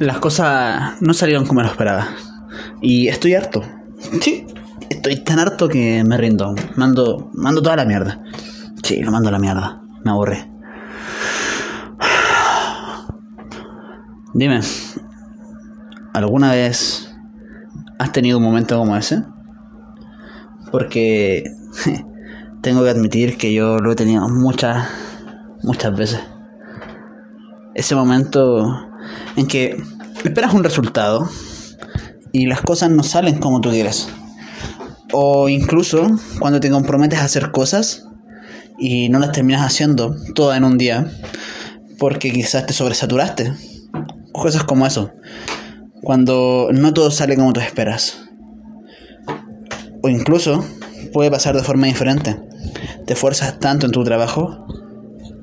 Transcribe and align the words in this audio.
Las 0.00 0.18
cosas 0.18 0.94
no 1.02 1.12
salieron 1.12 1.44
como 1.44 1.60
lo 1.60 1.68
esperaba. 1.68 2.08
Y 2.80 3.08
estoy 3.08 3.34
harto. 3.34 3.62
Sí, 4.22 4.46
estoy 4.88 5.16
tan 5.16 5.38
harto 5.38 5.68
que 5.68 6.02
me 6.04 6.16
rindo. 6.16 6.54
Mando, 6.76 7.30
mando 7.34 7.60
toda 7.60 7.76
la 7.76 7.84
mierda. 7.84 8.22
Sí, 8.82 9.02
lo 9.02 9.12
mando 9.12 9.28
a 9.28 9.32
la 9.32 9.38
mierda. 9.38 9.82
Me 10.02 10.10
aburre. 10.10 10.50
Dime, 14.32 14.60
¿alguna 16.14 16.52
vez 16.52 17.14
has 17.98 18.10
tenido 18.10 18.38
un 18.38 18.44
momento 18.44 18.78
como 18.78 18.96
ese? 18.96 19.22
Porque 20.72 21.44
tengo 22.62 22.84
que 22.84 22.90
admitir 22.90 23.36
que 23.36 23.52
yo 23.52 23.80
lo 23.80 23.92
he 23.92 23.96
tenido 23.96 24.26
muchas, 24.30 24.88
muchas 25.62 25.94
veces. 25.94 26.20
Ese 27.74 27.94
momento 27.94 28.89
en 29.36 29.46
que 29.46 29.82
esperas 30.24 30.54
un 30.54 30.64
resultado 30.64 31.28
y 32.32 32.46
las 32.46 32.60
cosas 32.60 32.90
no 32.90 33.02
salen 33.02 33.38
como 33.38 33.60
tú 33.60 33.70
quieres. 33.70 34.08
O 35.12 35.48
incluso 35.48 36.06
cuando 36.38 36.60
te 36.60 36.70
comprometes 36.70 37.18
a 37.18 37.24
hacer 37.24 37.50
cosas 37.50 38.06
y 38.78 39.08
no 39.08 39.18
las 39.18 39.32
terminas 39.32 39.66
haciendo 39.66 40.16
todas 40.34 40.56
en 40.56 40.64
un 40.64 40.78
día 40.78 41.10
porque 41.98 42.32
quizás 42.32 42.66
te 42.66 42.72
sobresaturaste. 42.72 43.52
Cosas 44.32 44.64
como 44.64 44.86
eso. 44.86 45.12
Cuando 46.02 46.70
no 46.72 46.94
todo 46.94 47.10
sale 47.10 47.36
como 47.36 47.52
tú 47.52 47.60
esperas. 47.60 48.18
O 50.02 50.08
incluso 50.08 50.64
puede 51.12 51.30
pasar 51.30 51.56
de 51.56 51.62
forma 51.62 51.88
diferente. 51.88 52.40
Te 53.06 53.14
esfuerzas 53.14 53.58
tanto 53.58 53.86
en 53.86 53.92
tu 53.92 54.02
trabajo 54.04 54.66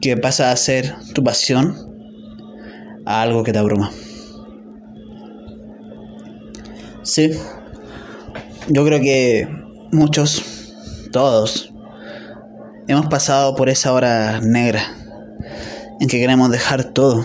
que 0.00 0.16
pasa 0.16 0.50
a 0.50 0.56
ser 0.56 0.94
tu 1.14 1.22
pasión 1.24 1.85
algo 3.06 3.44
que 3.44 3.52
te 3.52 3.58
abruma. 3.58 3.90
Sí, 7.02 7.30
yo 8.68 8.84
creo 8.84 9.00
que 9.00 9.48
muchos, 9.92 10.74
todos, 11.12 11.72
hemos 12.88 13.06
pasado 13.06 13.54
por 13.54 13.68
esa 13.68 13.92
hora 13.92 14.40
negra 14.40 14.82
en 16.00 16.08
que 16.08 16.18
queremos 16.18 16.50
dejar 16.50 16.84
todo, 16.84 17.24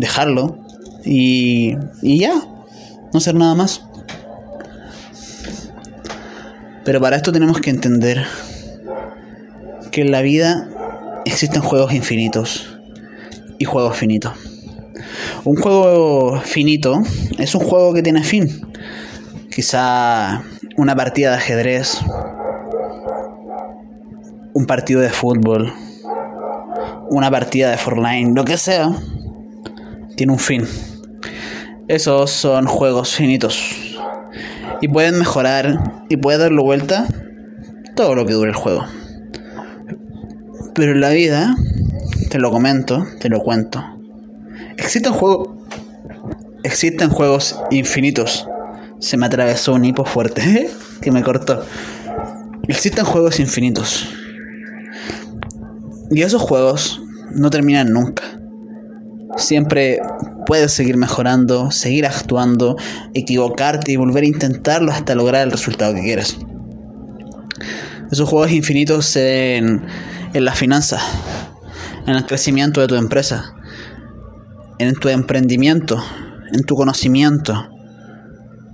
dejarlo 0.00 0.58
y, 1.04 1.76
y 2.02 2.18
ya, 2.18 2.34
no 2.34 3.18
hacer 3.18 3.36
nada 3.36 3.54
más. 3.54 3.86
Pero 6.84 7.00
para 7.00 7.16
esto 7.16 7.30
tenemos 7.30 7.60
que 7.60 7.70
entender 7.70 8.26
que 9.92 10.02
en 10.02 10.10
la 10.10 10.20
vida 10.20 10.68
existen 11.24 11.62
juegos 11.62 11.94
infinitos 11.94 12.73
y 13.58 13.64
juegos 13.64 13.96
finitos. 13.96 14.32
Un 15.44 15.56
juego 15.56 16.40
finito 16.40 17.02
es 17.38 17.54
un 17.54 17.62
juego 17.62 17.92
que 17.92 18.02
tiene 18.02 18.22
fin. 18.24 18.48
Quizá 19.50 20.42
una 20.76 20.96
partida 20.96 21.30
de 21.30 21.36
ajedrez, 21.36 22.00
un 24.54 24.66
partido 24.66 25.00
de 25.00 25.10
fútbol, 25.10 25.72
una 27.10 27.30
partida 27.30 27.70
de 27.70 27.76
Fortnite, 27.76 28.32
lo 28.34 28.44
que 28.44 28.56
sea, 28.56 28.90
tiene 30.16 30.32
un 30.32 30.38
fin. 30.38 30.66
Esos 31.88 32.30
son 32.30 32.66
juegos 32.66 33.14
finitos. 33.14 34.00
Y 34.80 34.88
pueden 34.88 35.18
mejorar 35.18 36.04
y 36.08 36.16
puede 36.16 36.38
darle 36.38 36.62
vuelta 36.62 37.06
todo 37.94 38.14
lo 38.14 38.26
que 38.26 38.32
dure 38.32 38.50
el 38.50 38.56
juego. 38.56 38.84
Pero 40.74 40.92
en 40.92 41.00
la 41.00 41.10
vida 41.10 41.54
te 42.30 42.38
lo 42.38 42.50
comento, 42.50 43.06
te 43.20 43.28
lo 43.28 43.40
cuento. 43.40 43.82
Existen 44.76 45.12
juegos. 45.12 45.50
Existen 46.62 47.10
juegos 47.10 47.60
infinitos. 47.70 48.48
Se 48.98 49.16
me 49.16 49.26
atravesó 49.26 49.74
un 49.74 49.84
hipo 49.84 50.04
fuerte 50.04 50.70
que 51.00 51.10
me 51.10 51.22
cortó. 51.22 51.64
Existen 52.68 53.04
juegos 53.04 53.40
infinitos. 53.40 54.08
Y 56.10 56.22
esos 56.22 56.40
juegos 56.40 57.02
no 57.32 57.50
terminan 57.50 57.92
nunca. 57.92 58.22
Siempre 59.36 60.00
puedes 60.46 60.72
seguir 60.72 60.96
mejorando, 60.96 61.70
seguir 61.70 62.06
actuando, 62.06 62.76
equivocarte 63.14 63.92
y 63.92 63.96
volver 63.96 64.24
a 64.24 64.28
intentarlo 64.28 64.92
hasta 64.92 65.14
lograr 65.14 65.42
el 65.42 65.50
resultado 65.50 65.94
que 65.94 66.02
quieres. 66.02 66.38
Esos 68.10 68.28
juegos 68.28 68.52
infinitos 68.52 69.12
ven 69.14 69.86
en 70.34 70.44
las 70.44 70.58
finanzas, 70.58 71.02
en 72.06 72.14
el 72.14 72.26
crecimiento 72.26 72.80
de 72.80 72.86
tu 72.86 72.94
empresa, 72.94 73.54
en 74.78 74.94
tu 74.94 75.08
emprendimiento, 75.08 76.02
en 76.52 76.64
tu 76.64 76.76
conocimiento. 76.76 77.68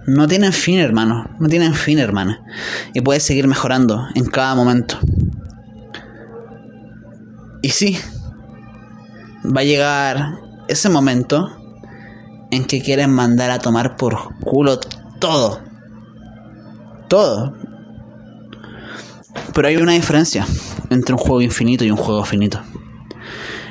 No 0.06 0.26
tienen 0.26 0.52
fin, 0.52 0.78
hermano. 0.78 1.30
No 1.38 1.48
tienen 1.48 1.74
fin, 1.74 1.98
hermana. 1.98 2.42
Y 2.94 3.00
puedes 3.00 3.22
seguir 3.22 3.46
mejorando 3.46 4.06
en 4.14 4.24
cada 4.26 4.54
momento. 4.54 4.98
Y 7.62 7.68
sí, 7.70 7.98
va 9.44 9.60
a 9.60 9.64
llegar 9.64 10.38
ese 10.68 10.88
momento 10.88 11.50
en 12.50 12.64
que 12.64 12.82
quieren 12.82 13.10
mandar 13.10 13.50
a 13.50 13.58
tomar 13.58 13.96
por 13.96 14.34
culo 14.40 14.80
todo. 15.18 15.60
Todo. 17.08 17.54
Pero 19.54 19.68
hay 19.68 19.76
una 19.76 19.92
diferencia 19.92 20.46
entre 20.90 21.14
un 21.14 21.18
juego 21.18 21.40
infinito 21.40 21.84
y 21.84 21.90
un 21.90 21.96
juego 21.96 22.24
finito. 22.24 22.60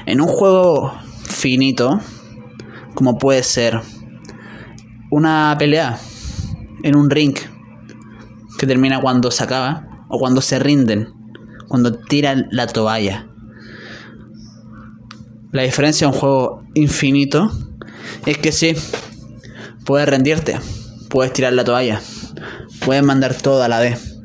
En 0.09 0.21
un 0.21 0.27
juego 0.27 0.91
finito, 1.21 2.01
como 2.95 3.19
puede 3.19 3.43
ser 3.43 3.79
una 5.11 5.55
pelea 5.59 5.99
en 6.81 6.95
un 6.95 7.11
ring 7.11 7.35
que 8.57 8.65
termina 8.65 8.99
cuando 8.99 9.29
se 9.29 9.43
acaba 9.43 10.05
o 10.09 10.17
cuando 10.17 10.41
se 10.41 10.57
rinden, 10.57 11.09
cuando 11.67 11.91
tiran 11.93 12.47
la 12.49 12.65
toalla. 12.65 13.27
La 15.51 15.61
diferencia 15.61 16.07
de 16.07 16.13
un 16.13 16.19
juego 16.19 16.63
infinito 16.73 17.51
es 18.25 18.39
que 18.39 18.51
sí, 18.51 18.73
puedes 19.85 20.09
rendirte, 20.09 20.59
puedes 21.11 21.33
tirar 21.33 21.53
la 21.53 21.63
toalla, 21.63 22.01
puedes 22.83 23.03
mandar 23.03 23.35
todo 23.35 23.61
a 23.61 23.67
la 23.67 23.79
vez. 23.79 24.19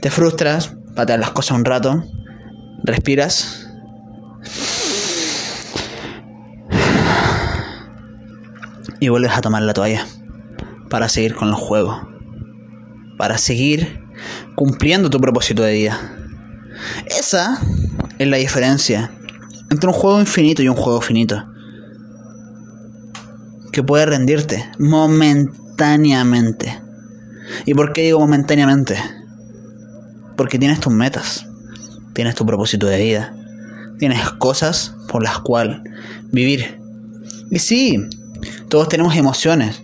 Te 0.00 0.10
frustras, 0.10 0.74
pateas 0.94 1.20
las 1.20 1.32
cosas 1.32 1.58
un 1.58 1.66
rato, 1.66 2.04
respiras 2.84 3.65
y 9.00 9.08
vuelves 9.08 9.32
a 9.32 9.40
tomar 9.40 9.62
la 9.62 9.74
toalla 9.74 10.06
para 10.88 11.08
seguir 11.08 11.34
con 11.34 11.48
el 11.48 11.54
juego, 11.54 12.08
para 13.18 13.38
seguir 13.38 14.00
cumpliendo 14.54 15.10
tu 15.10 15.20
propósito 15.20 15.62
de 15.62 15.72
vida. 15.72 15.98
Esa 17.06 17.60
es 18.18 18.28
la 18.28 18.36
diferencia 18.36 19.10
entre 19.70 19.88
un 19.88 19.94
juego 19.94 20.20
infinito 20.20 20.62
y 20.62 20.68
un 20.68 20.76
juego 20.76 21.00
finito. 21.00 21.44
Que 23.72 23.82
puede 23.82 24.06
rendirte 24.06 24.70
momentáneamente. 24.78 26.80
¿Y 27.64 27.74
por 27.74 27.92
qué 27.92 28.02
digo 28.02 28.20
momentáneamente? 28.20 28.96
Porque 30.36 30.58
tienes 30.58 30.80
tus 30.80 30.92
metas, 30.92 31.46
tienes 32.12 32.34
tu 32.34 32.46
propósito 32.46 32.86
de 32.86 33.02
vida, 33.02 33.34
tienes 33.98 34.30
cosas 34.32 34.94
por 35.08 35.22
las 35.22 35.40
cuales 35.40 35.78
vivir. 36.32 36.80
Y 37.50 37.58
sí, 37.58 38.08
todos 38.68 38.88
tenemos 38.88 39.16
emociones. 39.16 39.82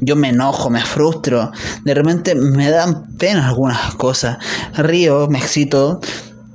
Yo 0.00 0.16
me 0.16 0.30
enojo, 0.30 0.70
me 0.70 0.80
frustro, 0.80 1.52
de 1.84 1.94
repente 1.94 2.34
me 2.34 2.70
dan 2.70 3.16
pena 3.16 3.48
algunas 3.48 3.94
cosas. 3.94 4.38
Río, 4.74 5.28
me 5.28 5.38
excito, 5.38 6.00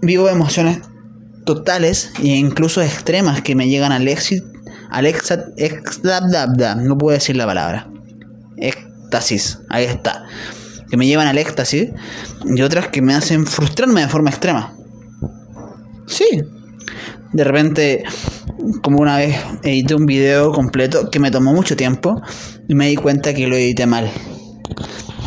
vivo 0.01 0.29
emociones 0.29 0.79
totales 1.45 2.11
e 2.21 2.27
incluso 2.27 2.81
extremas 2.81 3.41
que 3.41 3.55
me 3.55 3.67
llegan 3.67 3.91
al 3.91 4.07
éxito. 4.07 4.47
Al 4.89 5.05
no 6.77 6.97
puedo 6.97 7.13
decir 7.13 7.35
la 7.35 7.45
palabra. 7.45 7.87
Éxtasis, 8.57 9.59
ahí 9.69 9.85
está. 9.85 10.25
Que 10.89 10.97
me 10.97 11.05
llevan 11.05 11.27
al 11.27 11.37
éxtasis 11.37 11.89
y 12.45 12.61
otras 12.61 12.87
que 12.87 13.01
me 13.01 13.13
hacen 13.13 13.45
frustrarme 13.45 14.01
de 14.01 14.07
forma 14.07 14.31
extrema. 14.31 14.73
Sí, 16.07 16.25
De 17.33 17.43
repente, 17.43 18.03
como 18.81 18.99
una 18.99 19.17
vez 19.17 19.35
edité 19.63 19.95
un 19.95 20.05
video 20.05 20.51
completo 20.51 21.09
que 21.11 21.19
me 21.19 21.31
tomó 21.31 21.53
mucho 21.53 21.75
tiempo 21.75 22.21
y 22.67 22.75
me 22.75 22.87
di 22.87 22.95
cuenta 22.95 23.33
que 23.33 23.47
lo 23.47 23.55
edité 23.55 23.85
mal. 23.85 24.09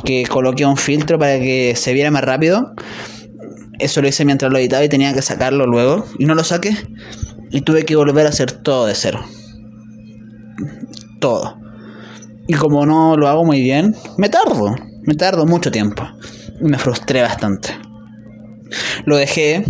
Que 0.04 0.24
coloqué 0.26 0.66
un 0.66 0.76
filtro 0.76 1.18
para 1.18 1.38
que 1.38 1.74
se 1.76 1.92
viera 1.92 2.10
más 2.10 2.24
rápido. 2.24 2.74
Eso 3.78 4.02
lo 4.02 4.08
hice 4.08 4.24
mientras 4.24 4.50
lo 4.50 4.58
editaba 4.58 4.84
y 4.84 4.88
tenía 4.88 5.14
que 5.14 5.22
sacarlo 5.22 5.66
luego. 5.66 6.04
Y 6.18 6.24
no 6.24 6.34
lo 6.34 6.42
saqué. 6.44 6.76
Y 7.50 7.60
tuve 7.60 7.84
que 7.84 7.96
volver 7.96 8.26
a 8.26 8.30
hacer 8.30 8.50
todo 8.50 8.86
de 8.86 8.94
cero. 8.94 9.20
Todo. 11.20 11.58
Y 12.48 12.54
como 12.54 12.84
no 12.84 13.16
lo 13.16 13.28
hago 13.28 13.44
muy 13.44 13.62
bien, 13.62 13.94
me 14.18 14.28
tardo. 14.28 14.74
Me 15.04 15.14
tardo 15.14 15.46
mucho 15.46 15.70
tiempo. 15.70 16.02
Y 16.60 16.64
me 16.64 16.78
frustré 16.78 17.22
bastante. 17.22 17.70
Lo 19.04 19.16
dejé, 19.16 19.64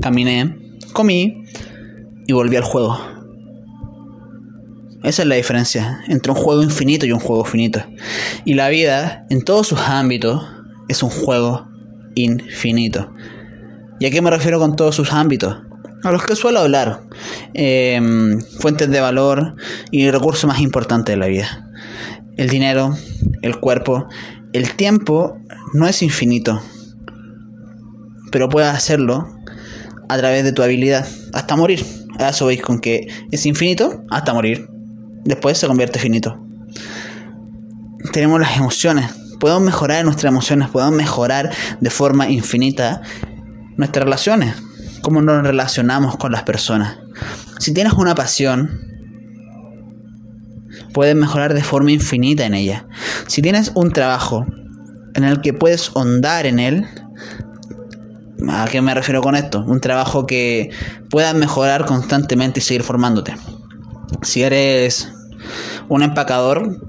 caminé, 0.00 0.65
comí 0.92 1.44
y 2.26 2.32
volví 2.32 2.56
al 2.56 2.64
juego. 2.64 2.98
Esa 5.02 5.22
es 5.22 5.28
la 5.28 5.36
diferencia 5.36 6.00
entre 6.08 6.32
un 6.32 6.38
juego 6.38 6.62
infinito 6.62 7.06
y 7.06 7.12
un 7.12 7.20
juego 7.20 7.44
finito. 7.44 7.80
Y 8.44 8.54
la 8.54 8.68
vida, 8.68 9.24
en 9.30 9.42
todos 9.42 9.68
sus 9.68 9.78
ámbitos, 9.78 10.44
es 10.88 11.02
un 11.02 11.10
juego 11.10 11.68
infinito. 12.16 13.12
¿Y 14.00 14.06
a 14.06 14.10
qué 14.10 14.20
me 14.20 14.30
refiero 14.30 14.58
con 14.58 14.74
todos 14.74 14.96
sus 14.96 15.12
ámbitos? 15.12 15.58
A 16.02 16.10
los 16.10 16.24
que 16.24 16.34
suelo 16.34 16.58
hablar. 16.58 17.02
Em, 17.54 18.40
fuentes 18.40 18.90
de 18.90 19.00
valor 19.00 19.54
y 19.90 20.06
el 20.06 20.12
recurso 20.12 20.46
más 20.48 20.60
importante 20.60 21.12
de 21.12 21.18
la 21.18 21.26
vida. 21.26 21.70
El 22.36 22.48
dinero, 22.48 22.96
el 23.42 23.60
cuerpo, 23.60 24.08
el 24.52 24.74
tiempo 24.74 25.38
no 25.72 25.86
es 25.86 26.02
infinito. 26.02 26.60
Pero 28.32 28.48
puedes 28.48 28.70
hacerlo 28.70 29.35
a 30.08 30.18
través 30.18 30.44
de 30.44 30.52
tu 30.52 30.62
habilidad. 30.62 31.06
Hasta 31.32 31.56
morir. 31.56 31.84
Eso 32.18 32.46
veis 32.46 32.62
con 32.62 32.80
que 32.80 33.08
es 33.30 33.46
infinito 33.46 34.04
hasta 34.10 34.32
morir 34.32 34.76
después 35.26 35.58
se 35.58 35.66
convierte 35.66 35.98
finito. 35.98 36.40
Tenemos 38.12 38.40
las 38.40 38.56
emociones. 38.56 39.10
Podemos 39.38 39.62
mejorar 39.62 40.04
nuestras 40.04 40.32
emociones, 40.32 40.70
podemos 40.70 40.96
mejorar 40.96 41.52
de 41.80 41.90
forma 41.90 42.30
infinita 42.30 43.02
nuestras 43.76 44.04
relaciones, 44.04 44.54
cómo 45.02 45.20
nos 45.20 45.42
relacionamos 45.42 46.16
con 46.16 46.32
las 46.32 46.44
personas. 46.44 46.96
Si 47.58 47.74
tienes 47.74 47.92
una 47.92 48.14
pasión, 48.14 48.80
puedes 50.94 51.14
mejorar 51.14 51.52
de 51.52 51.62
forma 51.62 51.92
infinita 51.92 52.46
en 52.46 52.54
ella. 52.54 52.86
Si 53.26 53.42
tienes 53.42 53.72
un 53.74 53.92
trabajo 53.92 54.46
en 55.14 55.24
el 55.24 55.42
que 55.42 55.52
puedes 55.52 55.90
hondar 55.92 56.46
en 56.46 56.58
él, 56.58 56.86
¿a 58.48 58.66
qué 58.66 58.80
me 58.80 58.94
refiero 58.94 59.22
con 59.22 59.34
esto? 59.34 59.64
Un 59.66 59.80
trabajo 59.80 60.26
que 60.26 60.70
puedas 61.10 61.34
mejorar 61.34 61.86
constantemente 61.86 62.60
y 62.60 62.62
seguir 62.62 62.82
formándote. 62.82 63.36
Si 64.22 64.42
eres 64.42 65.12
un 65.88 66.02
empacador, 66.02 66.80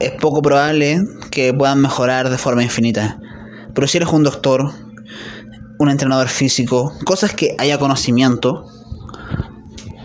es 0.00 0.12
poco 0.12 0.42
probable 0.42 1.02
que 1.30 1.52
puedan 1.54 1.80
mejorar 1.80 2.30
de 2.30 2.38
forma 2.38 2.62
infinita. 2.62 3.18
Pero 3.74 3.86
si 3.86 3.98
eres 3.98 4.10
un 4.10 4.22
doctor, 4.22 4.72
un 5.78 5.90
entrenador 5.90 6.28
físico, 6.28 6.92
cosas 7.04 7.32
que 7.32 7.54
haya 7.58 7.78
conocimiento, 7.78 8.66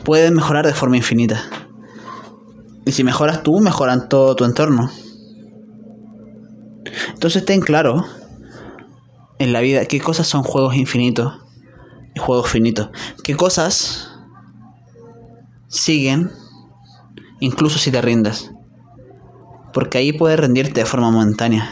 pueden 0.04 0.34
mejorar 0.34 0.66
de 0.66 0.74
forma 0.74 0.98
infinita. 0.98 1.44
Y 2.86 2.92
si 2.92 3.04
mejoras 3.04 3.44
tú, 3.44 3.60
mejoran 3.60 4.10
todo 4.10 4.36
tu 4.36 4.46
entorno. 4.46 4.90
Entonces 7.14 7.46
ten 7.46 7.60
claro 7.60 8.06
en 9.40 9.54
la 9.54 9.62
vida 9.62 9.86
qué 9.86 10.00
cosas 10.00 10.28
son 10.28 10.44
juegos 10.44 10.76
infinitos 10.76 11.34
y 12.14 12.20
juegos 12.20 12.50
finitos. 12.50 12.90
Qué 13.24 13.36
cosas 13.36 14.12
siguen 15.68 16.32
incluso 17.40 17.80
si 17.80 17.92
te 17.92 18.02
rindas. 18.02 18.52
Porque 19.74 19.98
ahí 19.98 20.14
puedes 20.14 20.40
rendirte 20.40 20.82
de 20.82 20.86
forma 20.86 21.12
momentánea, 21.12 21.70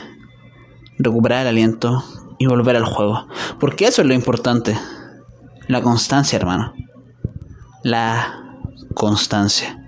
recuperar 0.97 1.41
el 1.41 1.47
aliento 1.47 2.03
y 2.37 2.45
volver 2.45 2.75
al 2.75 2.85
juego. 2.85 3.27
Porque 3.59 3.85
eso 3.85 4.01
es 4.01 4.07
lo 4.07 4.13
importante. 4.13 4.77
La 5.67 5.81
constancia, 5.81 6.37
hermano. 6.37 6.73
La 7.83 8.55
constancia. 8.93 9.83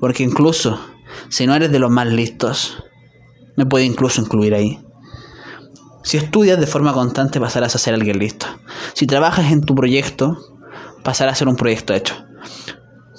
Porque 0.00 0.22
incluso 0.22 0.80
si 1.28 1.46
no 1.46 1.54
eres 1.54 1.70
de 1.70 1.78
los 1.78 1.90
más 1.90 2.06
listos, 2.06 2.82
me 3.56 3.66
puede 3.66 3.84
incluso 3.84 4.20
incluir 4.20 4.54
ahí. 4.54 4.80
Si 6.02 6.16
estudias 6.16 6.58
de 6.58 6.66
forma 6.66 6.92
constante 6.92 7.40
pasarás 7.40 7.74
a 7.74 7.78
ser 7.78 7.94
alguien 7.94 8.18
listo. 8.18 8.46
Si 8.94 9.06
trabajas 9.06 9.52
en 9.52 9.62
tu 9.62 9.74
proyecto, 9.74 10.38
pasarás 11.02 11.34
a 11.34 11.36
ser 11.36 11.48
un 11.48 11.56
proyecto 11.56 11.94
hecho. 11.94 12.14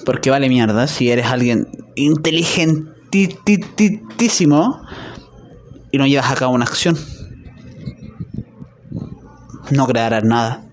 Porque 0.06 0.30
vale 0.30 0.50
mierda 0.50 0.88
si 0.88 1.10
eres 1.10 1.28
alguien 1.28 1.68
inteligentísimo 1.96 4.82
y 5.92 5.98
no 5.98 6.08
llevas 6.08 6.32
a 6.32 6.36
cabo 6.36 6.54
una 6.54 6.66
acción. 6.66 6.98
No 9.72 9.88
crearás 9.88 10.24
nada. 10.24 10.64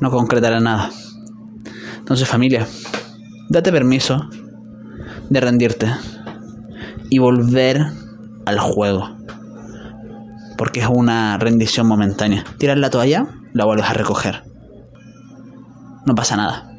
No 0.00 0.10
concretarás 0.10 0.62
nada. 0.62 0.90
Entonces 1.98 2.28
familia, 2.28 2.66
date 3.48 3.72
permiso 3.72 4.28
de 5.30 5.40
rendirte 5.40 5.86
y 7.10 7.18
volver 7.18 7.86
al 8.46 8.58
juego. 8.58 9.21
Porque 10.62 10.78
es 10.78 10.86
una 10.86 11.38
rendición 11.38 11.88
momentánea. 11.88 12.44
Tiras 12.56 12.78
la 12.78 12.88
toalla, 12.88 13.26
la 13.52 13.64
vuelves 13.64 13.90
a 13.90 13.94
recoger. 13.94 14.44
No 16.06 16.14
pasa 16.14 16.36
nada. 16.36 16.71